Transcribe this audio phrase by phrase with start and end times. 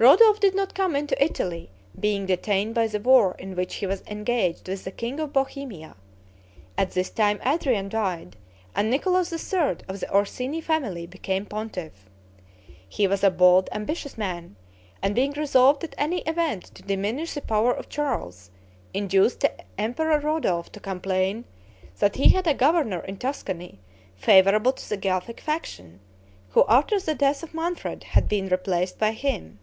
[0.00, 1.68] Rodolph did not come into Italy,
[2.00, 5.94] being detained by the war in which he was engaged with the king of Bohemia.
[6.78, 8.36] At this time Adrian died,
[8.74, 12.08] and Nicholas III., of the Orsini family, became pontiff.
[12.88, 14.56] He was a bold, ambitious man;
[15.02, 18.50] and being resolved at any event to diminish the power of Charles,
[18.94, 21.44] induced the Emperor Rodolph to complain
[21.98, 23.80] that he had a governor in Tuscany
[24.16, 26.00] favorable to the Guelphic faction,
[26.52, 29.58] who after the death of Manfred had been replaced by him.